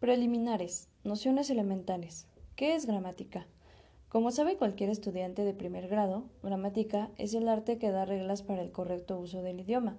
[0.00, 0.88] Preliminares.
[1.02, 2.28] Nociones elementales.
[2.54, 3.48] ¿Qué es gramática?
[4.08, 8.62] Como sabe cualquier estudiante de primer grado, gramática es el arte que da reglas para
[8.62, 9.98] el correcto uso del idioma.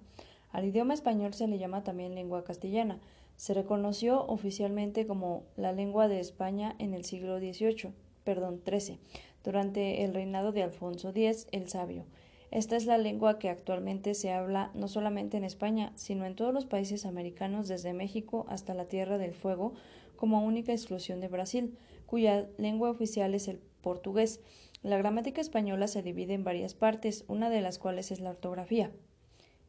[0.53, 3.01] Al idioma español se le llama también lengua castellana.
[3.35, 7.91] Se reconoció oficialmente como la lengua de España en el siglo XVIII,
[8.23, 9.01] perdón, XIII,
[9.43, 12.05] durante el reinado de Alfonso X el Sabio.
[12.51, 16.51] Esta es la lengua que actualmente se habla no solamente en España, sino en todos
[16.53, 19.73] los países americanos desde México hasta la Tierra del Fuego,
[20.15, 24.41] como única exclusión de Brasil, cuya lengua oficial es el portugués.
[24.81, 28.91] La gramática española se divide en varias partes, una de las cuales es la ortografía.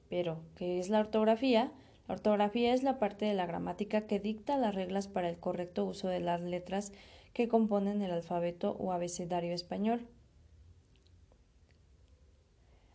[0.09, 1.73] Pero, ¿qué es la ortografía?
[2.09, 5.85] La ortografía es la parte de la gramática que dicta las reglas para el correcto
[5.85, 6.93] uso de las letras
[7.35, 10.09] que componen el alfabeto o abecedario español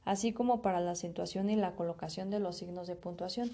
[0.05, 3.51] así como para la acentuación y la colocación de los signos de puntuación.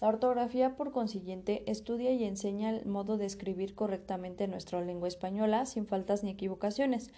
[0.00, 5.66] La ortografía, por consiguiente, estudia y enseña el modo de escribir correctamente nuestra lengua española
[5.66, 7.10] sin faltas ni equivocaciones.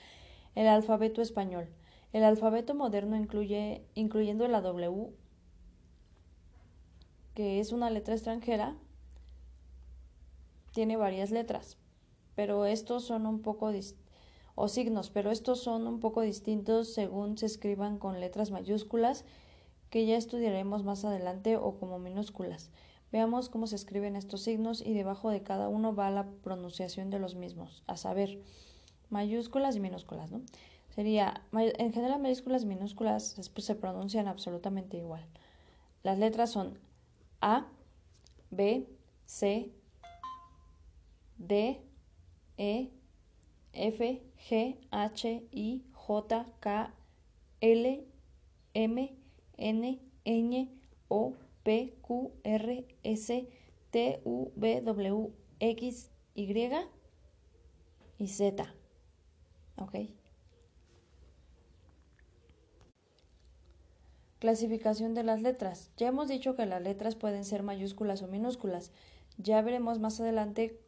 [0.55, 1.69] El alfabeto español.
[2.13, 5.13] El alfabeto moderno incluye, incluyendo la W,
[7.35, 8.77] que es una letra extranjera,
[10.73, 11.79] tiene varias letras,
[12.35, 14.02] pero estos son un poco distintos
[14.55, 19.25] o signos, pero estos son un poco distintos según se escriban con letras mayúsculas,
[19.91, 22.71] que ya estudiaremos más adelante, o como minúsculas.
[23.13, 27.19] Veamos cómo se escriben estos signos y debajo de cada uno va la pronunciación de
[27.19, 28.41] los mismos, a saber,
[29.11, 30.41] mayúsculas y minúsculas, ¿no?
[30.95, 35.25] Sería, en general mayúsculas y minúsculas se pronuncian absolutamente igual.
[36.03, 36.79] Las letras son
[37.41, 37.67] A,
[38.51, 38.89] B,
[39.27, 39.71] C,
[41.39, 41.83] D,
[42.57, 42.91] E,
[43.73, 46.95] F, G, H, I, J, K,
[47.61, 48.07] L,
[48.75, 49.17] M,
[49.57, 50.69] N, Ñ,
[51.09, 53.49] O, P, Q, R, S,
[53.91, 56.45] T, U, V, W, X, Y
[58.19, 58.75] y Z.
[59.77, 59.97] ¿Ok?
[64.39, 65.91] Clasificación de las letras.
[65.97, 68.91] Ya hemos dicho que las letras pueden ser mayúsculas o minúsculas.
[69.39, 70.81] Ya veremos más adelante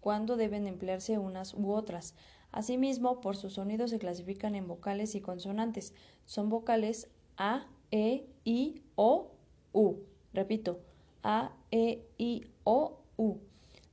[0.00, 2.14] cuándo deben emplearse unas u otras.
[2.56, 5.92] Asimismo, por su sonido se clasifican en vocales y consonantes.
[6.24, 9.32] Son vocales A, E, I, O,
[9.74, 9.96] U.
[10.32, 10.80] Repito,
[11.22, 13.40] A, E, I, O, U.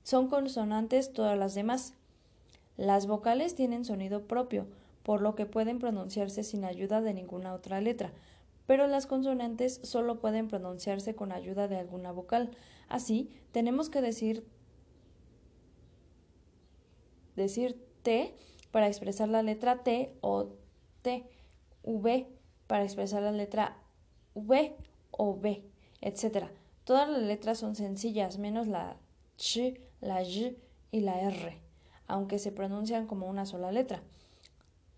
[0.04, 1.94] Son consonantes todas las demás.
[2.78, 4.68] Las vocales tienen sonido propio,
[5.04, 8.14] por lo que pueden pronunciarse sin ayuda de ninguna otra letra,
[8.66, 12.52] pero las consonantes solo pueden pronunciarse con ayuda de alguna vocal.
[12.88, 14.48] Así, tenemos que decir
[17.36, 18.34] decir T
[18.74, 20.48] para expresar la letra T o
[21.04, 21.30] T,
[21.84, 22.28] V
[22.66, 23.78] para expresar la letra
[24.34, 24.76] V
[25.12, 25.64] o B,
[26.02, 26.48] etc.
[26.84, 28.98] Todas las letras son sencillas, menos la
[29.38, 30.58] Ch, la Y
[30.92, 31.60] y la R,
[32.08, 34.02] aunque se pronuncian como una sola letra.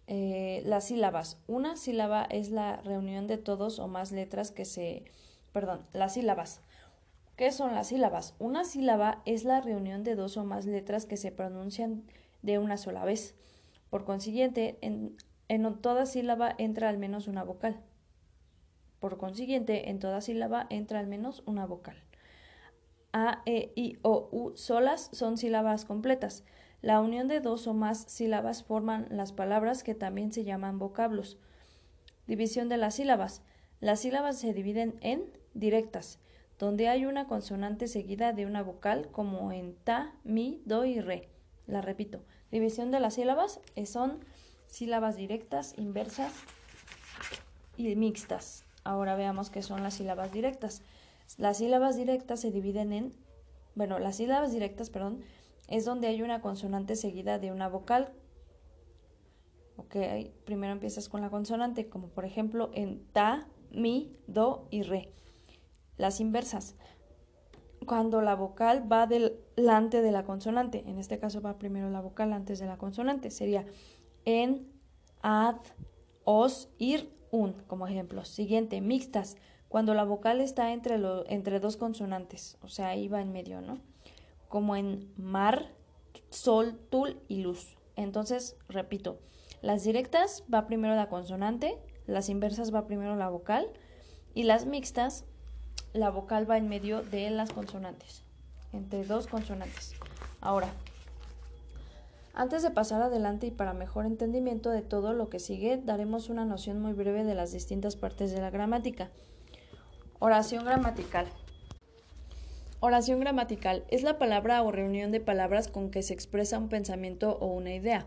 [0.08, 1.38] Eh, las sílabas.
[1.46, 5.04] Una sílaba es la reunión de todos o más letras que se...
[5.52, 6.62] Perdón, las sílabas.
[7.36, 8.36] ¿Qué son las sílabas?
[8.40, 12.04] Una sílaba es la reunión de dos o más letras que se pronuncian
[12.42, 13.36] de una sola vez.
[13.96, 15.16] Por consiguiente, en,
[15.82, 17.80] toda sílaba entra al menos una vocal.
[19.00, 21.96] Por consiguiente, en toda sílaba entra al menos una vocal.
[23.14, 26.44] A, E, I, O, U solas son sílabas completas.
[26.82, 31.40] La unión de dos o más sílabas forman las palabras que también se llaman vocablos.
[32.28, 33.44] División de las sílabas.
[33.80, 35.24] Las sílabas se dividen en
[35.54, 36.20] directas,
[36.60, 41.30] donde hay una consonante seguida de una vocal como en ta, mi, do y re.
[41.68, 42.22] La repito.
[42.52, 44.20] División de las sílabas eh, son
[44.68, 46.34] sílabas directas, inversas
[47.78, 48.66] y mixtas.
[48.84, 50.82] Ahora veamos qué son las sílabas directas.
[51.38, 53.14] Las sílabas directas se dividen en,
[53.74, 55.24] bueno, las sílabas directas, perdón,
[55.68, 58.14] es donde hay una consonante seguida de una vocal.
[59.78, 59.96] Ok,
[60.46, 65.12] primero empiezas con la consonante, como por ejemplo en ta, mi, do y re.
[65.98, 66.76] Las inversas
[67.86, 70.84] cuando la vocal va delante de la consonante.
[70.88, 73.32] En este caso va primero la vocal antes de la consonante.
[73.32, 73.66] Sería
[74.26, 74.68] en,
[75.22, 75.58] ad,
[76.24, 78.26] os, ir, un, como ejemplo.
[78.26, 79.38] Siguiente, mixtas.
[79.70, 83.80] Cuando la vocal está entre, entre dos consonantes, o sea, ahí va en medio, ¿no?
[84.48, 85.74] Como en mar,
[86.30, 87.78] sol, tul y luz.
[87.96, 89.20] Entonces, repito,
[89.62, 93.68] las directas va primero la consonante, las inversas va primero la vocal
[94.34, 95.26] y las mixtas
[95.96, 98.22] la vocal va en medio de las consonantes,
[98.74, 99.94] entre dos consonantes.
[100.42, 100.68] Ahora,
[102.34, 106.44] antes de pasar adelante y para mejor entendimiento de todo lo que sigue, daremos una
[106.44, 109.10] noción muy breve de las distintas partes de la gramática.
[110.20, 111.28] Oración gramatical.
[112.82, 117.38] Oración gramatical es la palabra o reunión de palabras con que se expresa un pensamiento
[117.40, 118.06] o una idea.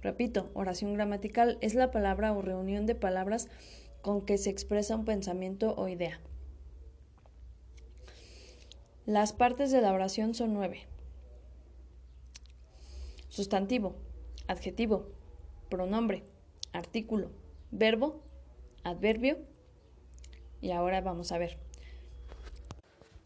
[0.00, 3.48] Repito, oración gramatical es la palabra o reunión de palabras
[4.00, 6.18] con que se expresa un pensamiento o idea.
[9.06, 10.86] Las partes de la oración son nueve.
[13.28, 13.96] Sustantivo,
[14.46, 15.10] adjetivo,
[15.68, 16.24] pronombre,
[16.72, 17.30] artículo,
[17.70, 18.22] verbo,
[18.82, 19.36] adverbio.
[20.62, 21.58] Y ahora vamos a ver.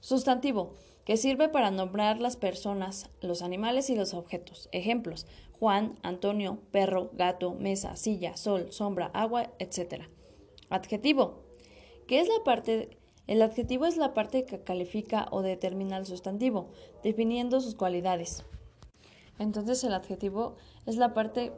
[0.01, 4.69] Sustantivo, que sirve para nombrar las personas, los animales y los objetos.
[4.73, 5.29] Ejemplos:
[5.61, 10.07] Juan, Antonio, perro, gato, mesa, silla, sol, sombra, agua, etc.
[10.71, 11.45] Adjetivo,
[12.09, 12.99] que es la parte
[13.29, 16.71] el adjetivo es la parte que califica o determina el sustantivo,
[17.05, 18.43] definiendo sus cualidades.
[19.39, 21.53] Entonces el adjetivo es la parte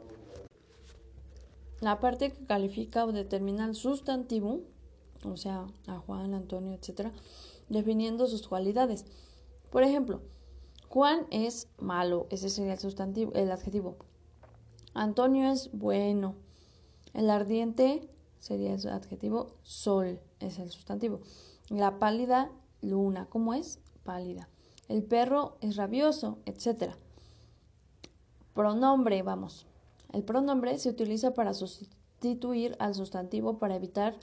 [1.79, 4.61] la parte que califica o determina el sustantivo,
[5.23, 7.07] o sea, a Juan, Antonio, etc.,
[7.69, 9.05] definiendo sus cualidades.
[9.71, 10.21] Por ejemplo,
[10.89, 13.95] Juan es malo, ese sería el sustantivo, el adjetivo.
[14.93, 16.35] Antonio es bueno.
[17.13, 18.07] El ardiente
[18.39, 21.21] sería el adjetivo, sol es el sustantivo.
[21.71, 22.51] La pálida,
[22.81, 23.79] luna, ¿cómo es?
[24.03, 24.49] Pálida.
[24.89, 26.95] El perro es rabioso, etc.
[28.53, 29.65] Pronombre, vamos.
[30.11, 34.19] El pronombre se utiliza para sustituir al sustantivo para evitar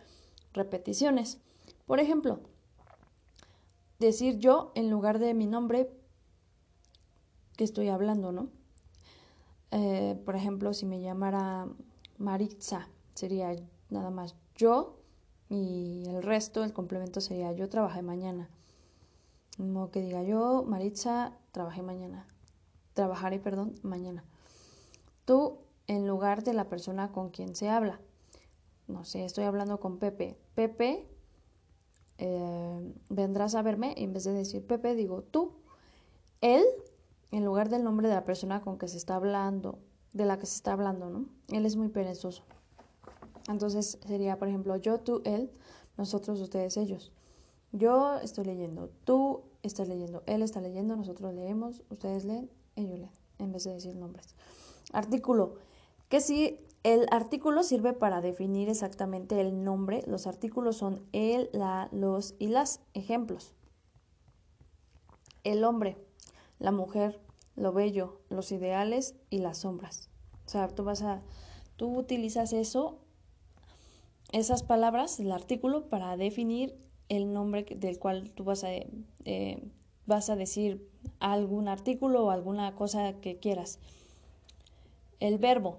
[0.52, 1.38] repeticiones.
[1.86, 2.40] Por ejemplo,
[3.98, 5.90] decir yo en lugar de mi nombre
[7.56, 8.50] que estoy hablando, ¿no?
[9.70, 11.66] Eh, por ejemplo, si me llamara
[12.18, 13.56] Maritza, sería
[13.88, 14.98] nada más yo
[15.48, 18.50] y el resto, el complemento sería yo trabajé mañana.
[19.56, 22.26] No que diga yo, Maritza, trabajé mañana.
[22.94, 24.24] Trabajaré, perdón, mañana.
[25.24, 28.00] Tú en lugar de la persona con quien se habla.
[28.86, 30.38] No sé, estoy hablando con Pepe.
[30.54, 31.08] Pepe,
[32.18, 35.52] eh, vendrás a verme y en vez de decir Pepe, digo tú.
[36.40, 36.64] Él,
[37.30, 39.78] en lugar del nombre de la persona con que se está hablando,
[40.12, 41.26] de la que se está hablando, ¿no?
[41.48, 42.44] Él es muy perezoso.
[43.48, 45.50] Entonces sería, por ejemplo, yo, tú, él,
[45.96, 47.12] nosotros, ustedes, ellos.
[47.72, 53.12] Yo estoy leyendo, tú estás leyendo, él está leyendo, nosotros leemos, ustedes leen, ellos leen,
[53.38, 54.34] en vez de decir nombres.
[54.92, 55.56] Artículo.
[56.08, 61.88] Que si el artículo sirve para definir exactamente el nombre, los artículos son el, la,
[61.92, 63.54] los y las ejemplos.
[65.44, 65.96] El hombre,
[66.58, 67.20] la mujer,
[67.56, 70.08] lo bello, los ideales y las sombras.
[70.46, 71.22] O sea, tú vas a,
[71.76, 73.00] tú utilizas eso
[74.32, 76.74] esas palabras, el artículo, para definir
[77.08, 79.62] el nombre del cual tú vas a, eh,
[80.06, 80.86] vas a decir
[81.20, 83.78] algún artículo o alguna cosa que quieras.
[85.20, 85.78] El verbo,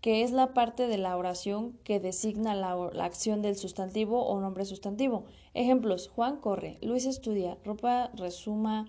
[0.00, 4.40] que es la parte de la oración que designa la, la, acción del sustantivo o
[4.40, 5.24] nombre sustantivo.
[5.54, 8.86] Ejemplos, Juan corre, Luis estudia, ropa resuma,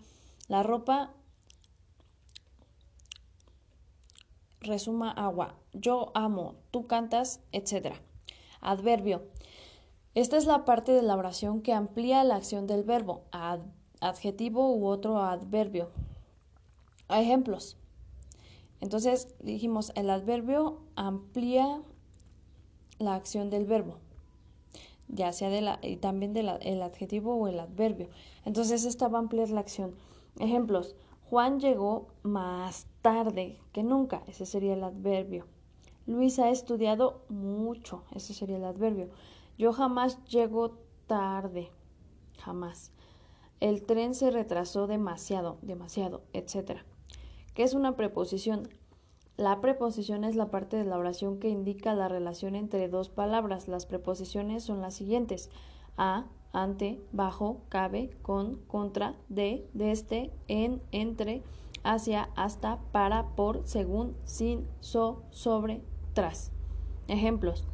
[0.47, 1.13] la ropa
[4.59, 7.95] resuma agua, yo amo, tú cantas, etc.
[8.65, 9.21] Adverbio.
[10.15, 13.23] Esta es la parte de la oración que amplía la acción del verbo,
[14.00, 15.89] adjetivo u otro adverbio.
[17.09, 17.77] Ejemplos.
[18.81, 21.81] Entonces dijimos, el adverbio amplía
[22.97, 23.97] la acción del verbo,
[25.07, 26.50] ya sea de la, y también del
[26.81, 28.09] adjetivo o el adverbio.
[28.45, 29.95] Entonces esta va a ampliar la acción.
[30.39, 30.95] Ejemplos.
[31.30, 34.23] Juan llegó más tarde que nunca.
[34.28, 35.45] Ese sería el adverbio.
[36.07, 39.09] Luis ha estudiado mucho, ese sería el adverbio.
[39.57, 41.71] Yo jamás llego tarde,
[42.40, 42.92] jamás.
[43.59, 46.81] El tren se retrasó demasiado, demasiado, etc.
[47.54, 48.69] ¿Qué es una preposición?
[49.38, 53.68] La preposición es la parte de la oración que indica la relación entre dos palabras.
[53.68, 55.50] Las preposiciones son las siguientes.
[55.97, 61.44] A, ante, bajo, cabe, con, contra, de, desde, en, entre,
[61.83, 65.81] hacia, hasta, para, por, según, sin, so, sobre,
[66.16, 66.52] tras.
[67.07, 67.68] Ejemplos.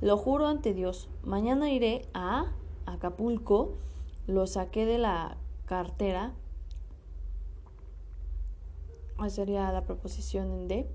[0.00, 1.10] Lo juro ante Dios.
[1.22, 2.46] Mañana iré a
[2.86, 3.74] Acapulco.
[4.26, 6.32] Lo saqué de la cartera.
[9.28, 10.90] sería la proposición en D.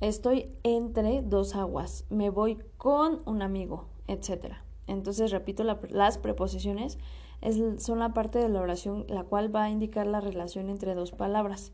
[0.00, 2.06] Estoy entre dos aguas.
[2.08, 4.54] Me voy con un amigo, etc.
[4.86, 6.98] Entonces, repito, las preposiciones
[7.78, 11.12] son la parte de la oración la cual va a indicar la relación entre dos
[11.12, 11.72] palabras.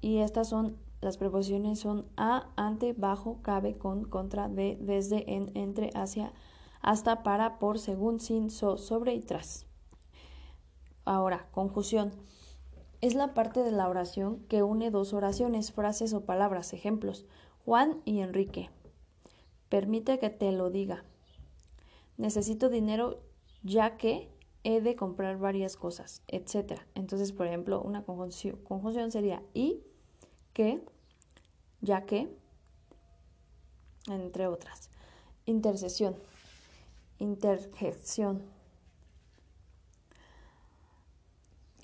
[0.00, 5.50] Y estas son las preposiciones son a, ante, bajo, cabe, con, contra, de, desde, en,
[5.56, 6.32] entre, hacia,
[6.80, 9.66] hasta, para, por, según, sin, so, sobre y tras.
[11.04, 12.12] Ahora, conjunción.
[13.00, 16.74] Es la parte de la oración que une dos oraciones, frases o palabras.
[16.74, 17.24] Ejemplos.
[17.64, 18.70] Juan y Enrique.
[19.68, 21.04] Permite que te lo diga.
[22.18, 23.20] Necesito dinero
[23.62, 24.30] ya que
[24.64, 26.80] he de comprar varias cosas, etc.
[26.94, 29.82] Entonces, por ejemplo, una conjunción, sería y,
[30.52, 30.84] que,
[31.80, 32.34] ya que,
[34.08, 34.90] entre otras.
[35.46, 36.16] Intercesión,
[37.18, 38.42] interjección.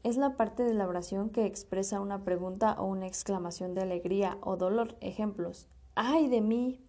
[0.03, 4.39] Es la parte de la oración que expresa una pregunta o una exclamación de alegría
[4.41, 4.97] o dolor.
[5.01, 5.67] Ejemplos.
[5.97, 6.81] ¡Ay de mí!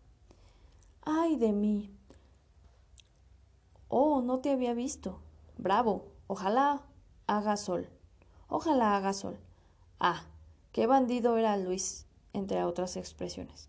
[1.01, 1.97] ¡Ay de mí!
[3.87, 5.19] Oh, no te había visto.
[5.57, 6.05] Bravo.
[6.27, 6.83] Ojalá
[7.25, 7.89] haga sol.
[8.49, 9.39] Ojalá haga sol.
[9.99, 10.23] Ah,
[10.77, 13.67] qué bandido era Luis, entre otras expresiones.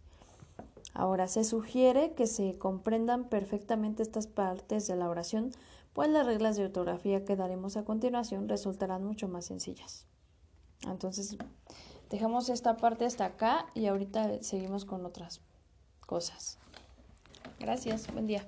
[0.93, 5.53] Ahora se sugiere que se comprendan perfectamente estas partes de la oración,
[5.95, 10.05] pues las reglas de ortografía que daremos a continuación resultarán mucho más sencillas.
[10.83, 11.39] Entonces,
[12.11, 15.41] dejamos esta parte hasta acá y ahorita seguimos con otras
[16.05, 16.59] cosas.
[17.59, 18.47] Gracias, buen día.